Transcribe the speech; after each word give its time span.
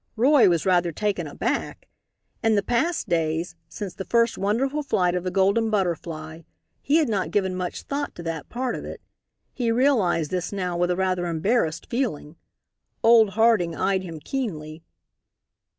Roy 0.15 0.49
was 0.49 0.65
rather 0.65 0.91
taken 0.91 1.27
aback. 1.27 1.87
In 2.41 2.55
the 2.55 2.63
past 2.63 3.07
days 3.07 3.55
since 3.69 3.93
the 3.93 4.03
first 4.05 4.35
wonderful 4.35 4.81
flight 4.81 5.13
of 5.13 5.23
the 5.23 5.29
Golden 5.29 5.69
Butterfly 5.69 6.41
he 6.81 6.95
had 6.95 7.07
not 7.07 7.29
given 7.29 7.55
much 7.55 7.83
thought 7.83 8.15
to 8.15 8.23
that 8.23 8.49
part 8.49 8.73
of 8.73 8.83
it. 8.83 8.99
He 9.53 9.71
realized 9.71 10.31
this 10.31 10.51
now 10.51 10.75
with 10.75 10.89
a 10.89 10.95
rather 10.95 11.27
embarrassed 11.27 11.87
feeling. 11.87 12.35
Old 13.03 13.33
Harding 13.37 13.75
eyed 13.75 14.01
him 14.01 14.19
keenly. 14.19 14.81